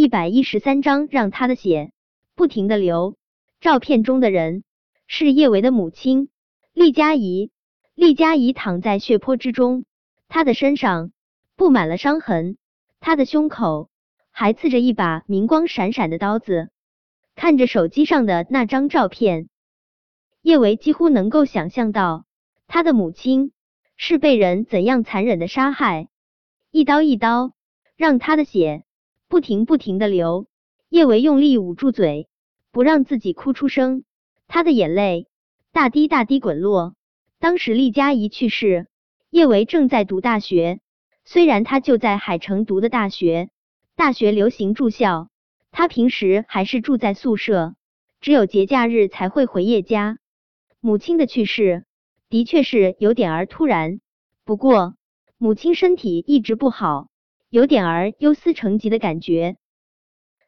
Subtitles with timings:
[0.00, 1.92] 一百一十三章，让他的血
[2.34, 3.18] 不停的流。
[3.60, 4.64] 照片中的人
[5.06, 6.30] 是叶维的母亲
[6.72, 7.50] 厉佳怡。
[7.94, 9.84] 厉佳怡躺在血泊之中，
[10.26, 11.12] 她的身上
[11.54, 12.56] 布满了伤痕，
[12.98, 13.90] 她的胸口
[14.30, 16.70] 还刺着一把明光闪闪的刀子。
[17.34, 19.50] 看着手机上的那张照片，
[20.40, 22.24] 叶维几乎能够想象到
[22.66, 23.52] 他的母亲
[23.98, 26.08] 是被人怎样残忍的杀害，
[26.70, 27.52] 一刀一刀，
[27.98, 28.82] 让他的血。
[29.30, 30.48] 不停不停的流，
[30.88, 32.28] 叶维用力捂住嘴，
[32.72, 34.02] 不让自己哭出声。
[34.48, 35.28] 他的眼泪
[35.70, 36.96] 大滴大滴滚落。
[37.38, 38.88] 当时厉佳怡去世，
[39.30, 40.80] 叶维正在读大学。
[41.24, 43.50] 虽然他就在海城读的大学，
[43.94, 45.28] 大学流行住校，
[45.70, 47.76] 他平时还是住在宿舍，
[48.20, 50.18] 只有节假日才会回叶家。
[50.80, 51.84] 母亲的去世
[52.28, 54.00] 的确是有点儿突然，
[54.44, 54.96] 不过
[55.38, 57.09] 母亲身体一直不好。
[57.50, 59.56] 有点儿忧思成疾的感觉，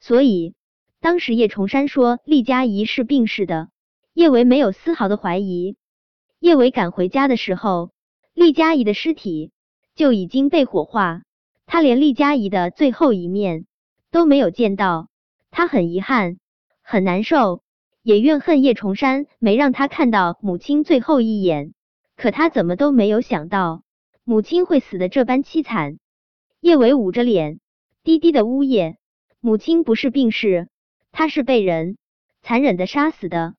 [0.00, 0.54] 所以
[0.98, 3.68] 当时叶崇山说厉佳怡是病逝的，
[4.14, 5.76] 叶维没有丝毫的怀疑。
[6.38, 7.90] 叶维赶回家的时候，
[8.32, 9.52] 厉佳怡的尸体
[9.94, 11.20] 就已经被火化，
[11.66, 13.66] 他连厉佳怡的最后一面
[14.10, 15.08] 都没有见到，
[15.50, 16.38] 他很遗憾，
[16.80, 17.60] 很难受，
[18.02, 21.74] 也怨恨叶崇山没让他看到母亲最后一眼。
[22.16, 23.82] 可他怎么都没有想到，
[24.24, 25.98] 母亲会死的这般凄惨。
[26.66, 27.60] 叶伟捂着脸，
[28.02, 28.98] 低低的呜咽。
[29.38, 30.68] 母亲不是病逝，
[31.12, 31.96] 她是被人
[32.42, 33.54] 残忍的杀死的。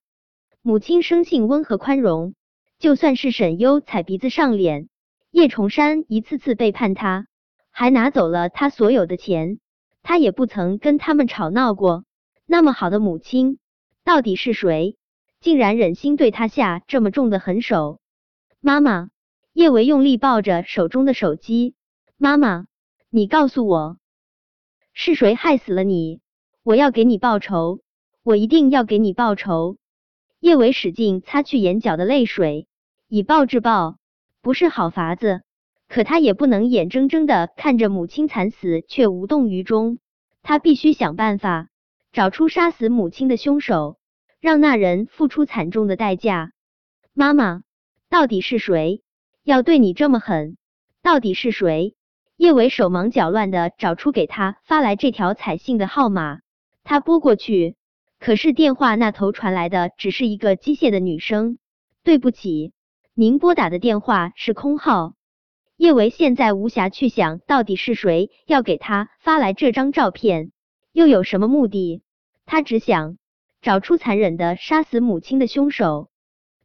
[0.60, 2.34] 母亲生性温和宽容，
[2.78, 4.90] 就算是沈优踩鼻子上脸，
[5.30, 7.28] 叶崇山一次次背叛他，
[7.70, 9.58] 还拿走了他所有的钱，
[10.02, 12.04] 他也不曾跟他们吵闹过。
[12.44, 13.58] 那么好的母亲，
[14.04, 14.98] 到底是谁，
[15.40, 18.00] 竟然忍心对他下这么重的狠手？
[18.60, 19.08] 妈妈，
[19.54, 21.74] 叶维用力抱着手中的手机，
[22.18, 22.66] 妈妈。
[23.10, 23.96] 你告诉我，
[24.92, 26.20] 是谁害死了你？
[26.62, 27.80] 我要给你报仇，
[28.22, 29.78] 我一定要给你报仇。
[30.40, 32.68] 叶伟使劲擦去眼角的泪水，
[33.08, 33.96] 以暴制暴
[34.42, 35.40] 不是好法子，
[35.88, 39.98] 可他也不能眼睁睁的看着母亲惨死却无动于衷，
[40.42, 41.70] 他必须想办法
[42.12, 43.98] 找出杀死母亲的凶手，
[44.38, 46.52] 让那人付出惨重的代价。
[47.14, 47.62] 妈妈，
[48.10, 49.02] 到底是谁
[49.44, 50.58] 要对你这么狠？
[51.00, 51.94] 到底是谁？
[52.38, 56.38] 叶伟手忙脚乱的找出给他发来这条彩信的号码，
[56.84, 57.74] 他拨过去，
[58.20, 61.58] 可是电话那头传来的只是一个机械的女声
[62.04, 62.72] ：“对不起，
[63.12, 65.14] 您拨打的电话是空号。”
[65.76, 70.52] 叶维现在无暇去想到底是谁要给他发来这张照片，
[70.92, 72.02] 又有什么目的，
[72.46, 73.18] 他只想
[73.62, 76.08] 找出残忍的杀死母亲的凶手。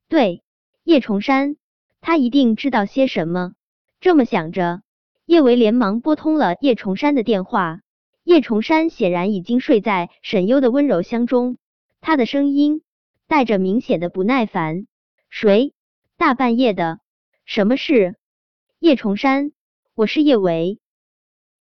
[0.08, 0.44] 对，
[0.84, 1.56] 叶崇山，
[2.00, 3.54] 他一定知道些什么。
[4.00, 4.84] 这么想着。
[5.26, 7.80] 叶维连忙拨通了叶崇山的电话，
[8.24, 11.58] 叶崇山显然已经睡在沈优的温柔乡中，
[12.02, 12.82] 他的声音
[13.28, 14.86] 带着明显的不耐烦
[15.32, 15.74] ：“谁？
[16.18, 17.00] 大半夜的，
[17.46, 18.16] 什么事？”
[18.80, 19.54] 叶崇山，
[19.96, 20.80] 我是叶维。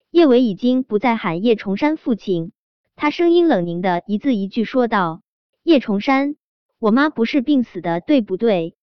[0.10, 2.52] 叶维已经不再喊叶崇山父亲，
[2.96, 5.22] 他声音冷凝的一字一句说道
[5.62, 6.36] ：“叶崇山，
[6.80, 8.76] 我妈不是病死的，对不对？”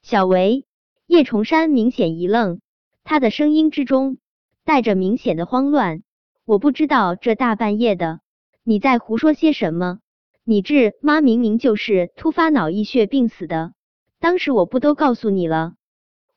[0.00, 0.64] 小维，
[1.06, 2.60] 叶崇山明显一愣。
[3.04, 4.18] 他的声音之中
[4.64, 6.02] 带着明显的慌乱。
[6.44, 8.20] 我不知道这大半夜的
[8.64, 10.00] 你在胡说些什么。
[10.42, 13.72] 你这妈明明就是突发脑溢血病死的，
[14.20, 15.74] 当时我不都告诉你了？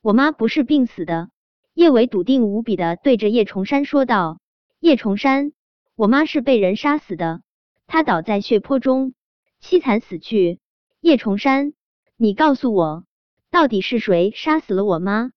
[0.02, 1.30] 我妈不是病死的。
[1.74, 4.40] 叶伟笃定无比的对着叶崇山说道
[4.80, 5.52] ：“叶崇山，
[5.96, 7.42] 我妈是被人杀死的，
[7.86, 9.14] 她倒在血泊中，
[9.62, 10.60] 凄惨死去。
[11.02, 11.74] 叶崇山，
[12.16, 13.04] 你告诉我，
[13.52, 15.32] 到底是谁杀死了我妈？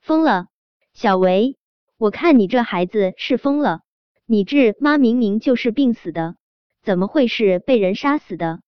[0.00, 0.48] 疯了！”
[1.02, 1.56] 小维，
[1.96, 3.80] 我看你这孩子是疯了。
[4.26, 6.36] 你这妈明明就是病死的，
[6.82, 8.60] 怎么会是被人杀死的？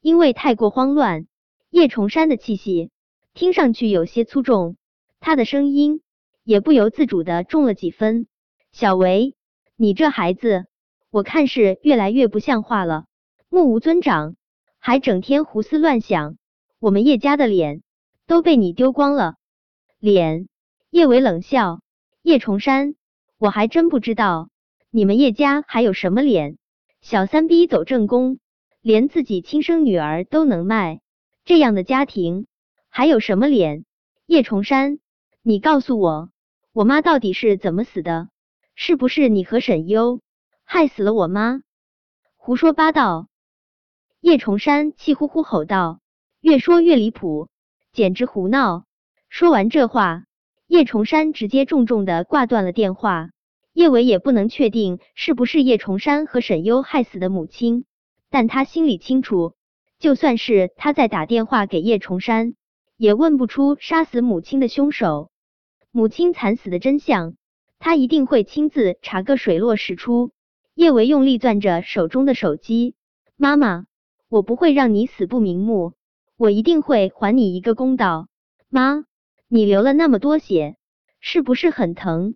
[0.00, 1.26] 因为太过慌乱，
[1.68, 2.92] 叶崇山的气息
[3.34, 4.78] 听上去有些粗重，
[5.20, 6.00] 他的声音
[6.44, 8.26] 也不由自主的重了几分。
[8.72, 9.34] 小维，
[9.76, 10.64] 你这孩子，
[11.10, 13.04] 我看是越来越不像话了，
[13.50, 14.36] 目无尊长，
[14.78, 16.38] 还整天胡思乱想。
[16.78, 17.82] 我们叶家的脸
[18.26, 19.34] 都被你丢光了，
[19.98, 20.48] 脸。
[20.90, 21.80] 叶伟冷笑
[22.22, 22.94] ：“叶崇山，
[23.38, 24.50] 我还真不知道
[24.90, 26.58] 你们叶家还有什么脸。
[27.00, 28.38] 小三逼走正宫，
[28.82, 31.00] 连自己亲生女儿都能卖，
[31.44, 32.46] 这样的家庭
[32.88, 33.84] 还有什么脸？
[34.26, 35.00] 叶崇山，
[35.42, 36.30] 你告诉我，
[36.72, 38.28] 我妈到底是怎么死的？
[38.76, 40.20] 是不是你和沈优
[40.64, 41.62] 害死了我妈？
[42.36, 43.28] 胡说八道！”
[44.20, 46.00] 叶崇山气呼呼吼道，
[46.40, 47.48] 越说越离谱，
[47.92, 48.84] 简直胡闹！
[49.28, 50.24] 说完这话。
[50.66, 53.30] 叶崇山直接重重的挂断了电话。
[53.72, 57.84] 叶伟也不能确定是不是叶崇山和沈优害死的母亲，
[58.30, 59.52] 但他心里清楚，
[59.98, 62.54] 就算是他在打电话给叶崇山，
[62.96, 65.30] 也问不出杀死母亲的凶手。
[65.90, 67.36] 母亲惨死的真相，
[67.78, 70.32] 他一定会亲自查个水落石出。
[70.74, 72.94] 叶维用力攥着手中的手机，
[73.36, 73.84] 妈妈，
[74.28, 75.92] 我不会让你死不瞑目，
[76.38, 78.28] 我一定会还你一个公道。
[78.70, 79.04] 妈，
[79.48, 80.76] 你流了那么多血，
[81.20, 82.34] 是不是很疼？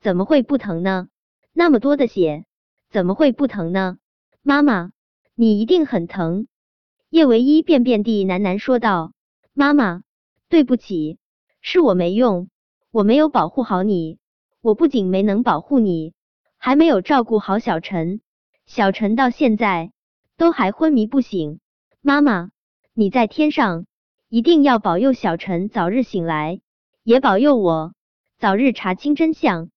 [0.00, 1.08] 怎么会不疼呢？
[1.52, 2.44] 那么多的血，
[2.88, 3.98] 怎么会不疼呢？
[4.42, 4.92] 妈妈，
[5.34, 6.46] 你一定很疼。
[7.10, 9.12] 叶唯一便便地喃喃说道
[9.54, 10.02] ：“妈妈，
[10.48, 11.18] 对不起，
[11.60, 12.48] 是我没用，
[12.92, 14.18] 我没有保护好你。
[14.60, 16.14] 我不仅没能保护你，
[16.58, 18.20] 还没有照顾好小陈。
[18.66, 19.92] 小陈到现在
[20.36, 21.58] 都还昏迷不醒。
[22.00, 22.50] 妈妈，
[22.94, 23.86] 你在天上
[24.36, 26.60] 一定要保佑小陈早日醒来，
[27.02, 27.94] 也保佑我
[28.36, 29.70] 早日查清真相。”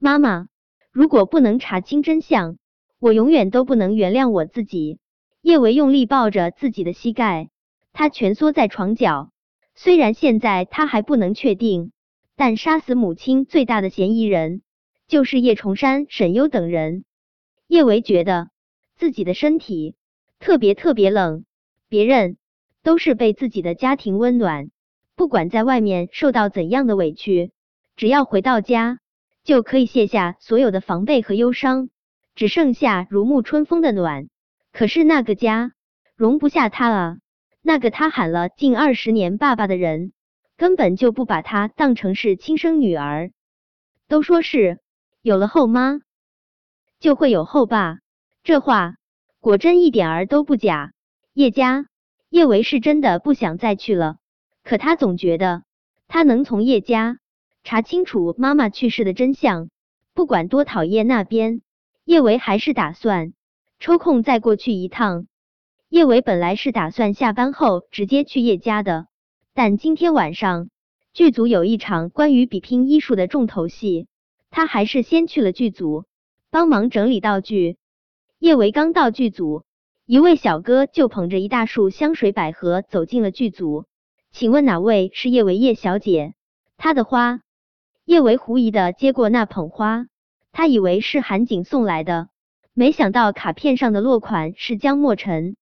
[0.00, 0.48] 妈妈，
[0.92, 2.56] 如果不能查清真相，
[2.98, 4.98] 我永远都不能原谅我自己。
[5.42, 7.50] 叶维用力抱着自己的膝盖，
[7.92, 9.30] 他蜷缩在床角。
[9.74, 11.92] 虽然现在他还不能确定，
[12.34, 14.62] 但杀死母亲最大的嫌疑人
[15.06, 17.04] 就是叶崇山、沈优等人。
[17.66, 18.48] 叶维觉得
[18.96, 19.96] 自己的身体
[20.38, 21.44] 特别特别冷，
[21.90, 22.38] 别人
[22.82, 24.70] 都是被自己的家庭温暖，
[25.14, 27.52] 不管在外面受到怎样的委屈，
[27.96, 28.98] 只要回到家。
[29.44, 31.88] 就可以卸下所有的防备和忧伤，
[32.36, 34.28] 只剩下如沐春风的暖。
[34.72, 35.72] 可是那个家
[36.14, 37.16] 容不下他啊！
[37.60, 40.12] 那个他喊了近二十年爸爸的人，
[40.56, 43.32] 根本就不把他当成是亲生女儿。
[44.06, 44.78] 都说是
[45.22, 45.98] 有了后妈
[47.00, 47.98] 就会有后爸，
[48.44, 48.94] 这话
[49.40, 50.92] 果真一点儿都不假。
[51.34, 51.86] 叶家
[52.32, 54.16] 叶维是真的不想再去了，
[54.64, 55.64] 可他总觉得
[56.08, 57.18] 他能从叶家。
[57.62, 59.68] 查清楚妈妈去世的真相，
[60.14, 61.60] 不管多讨厌那边，
[62.06, 63.34] 叶维还是打算
[63.80, 65.26] 抽空再过去一趟。
[65.90, 69.08] 叶维本来是打算下班后直接去叶家的，
[69.52, 70.70] 但今天晚上
[71.12, 74.06] 剧组有一场关于比拼医术的重头戏，
[74.50, 76.06] 他还是先去了剧组
[76.50, 77.76] 帮忙整理道具。
[78.38, 79.64] 叶维刚到剧组，
[80.12, 83.86] 一位小哥就捧着一大束香水百合走进了剧组，
[84.30, 86.34] 请问哪位是叶维叶小姐？
[86.76, 87.40] 她的花。
[88.04, 90.08] 叶维狐疑的接过那捧花，
[90.52, 92.28] 他以为是韩景送来的，
[92.74, 95.56] 没想到卡片上的落款是江莫尘。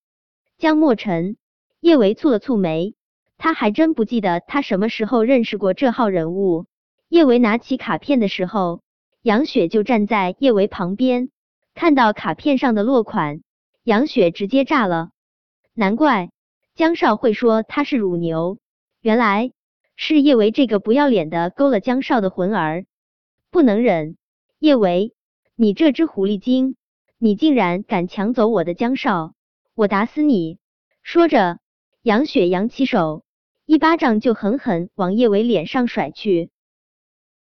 [0.58, 1.36] 江莫尘，
[1.78, 2.96] 叶维蹙了蹙眉，
[3.38, 6.66] 他还真不记得他什么时候认识过这号人物。
[7.08, 8.80] 叶维拿起卡片的时候，
[9.22, 11.30] 杨雪就站在叶维旁边，
[11.72, 13.42] 看到卡片上的落款，
[13.84, 15.10] 杨雪直接炸了。
[15.74, 16.30] 难怪
[16.74, 18.58] 江少会说他是乳牛，
[19.00, 19.52] 原来。
[20.02, 22.86] 是叶维这个不要脸的勾了江少的魂儿，
[23.50, 24.16] 不能忍！
[24.58, 25.12] 叶维，
[25.56, 26.74] 你这只狐狸精，
[27.18, 29.34] 你竟然敢抢走我的江少，
[29.74, 30.58] 我打死你！
[31.02, 31.58] 说着，
[32.00, 33.24] 杨雪扬起手，
[33.66, 36.50] 一巴掌就狠狠往叶维脸上甩去。